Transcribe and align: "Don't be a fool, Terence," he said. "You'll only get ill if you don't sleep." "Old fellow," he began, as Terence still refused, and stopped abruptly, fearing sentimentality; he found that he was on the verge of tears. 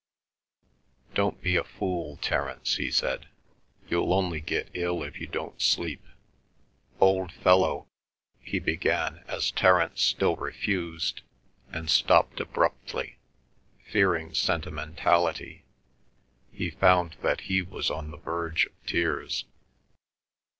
"Don't 1.13 1.43
be 1.43 1.55
a 1.55 1.63
fool, 1.63 2.17
Terence," 2.23 2.77
he 2.77 2.89
said. 2.89 3.27
"You'll 3.87 4.15
only 4.15 4.39
get 4.41 4.71
ill 4.73 5.03
if 5.03 5.21
you 5.21 5.27
don't 5.27 5.61
sleep." 5.61 6.01
"Old 6.99 7.31
fellow," 7.31 7.87
he 8.39 8.57
began, 8.57 9.23
as 9.27 9.51
Terence 9.51 10.01
still 10.01 10.35
refused, 10.37 11.21
and 11.71 11.87
stopped 11.87 12.39
abruptly, 12.39 13.19
fearing 13.91 14.33
sentimentality; 14.33 15.65
he 16.51 16.71
found 16.71 17.15
that 17.21 17.41
he 17.41 17.61
was 17.61 17.91
on 17.91 18.09
the 18.09 18.17
verge 18.17 18.65
of 18.65 18.71
tears. 18.87 19.45